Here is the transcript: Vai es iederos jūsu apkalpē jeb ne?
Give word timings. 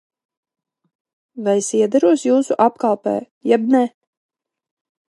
Vai 1.49 1.55
es 1.59 1.69
iederos 1.81 2.25
jūsu 2.29 2.59
apkalpē 2.67 3.15
jeb 3.53 3.71
ne? 3.77 3.85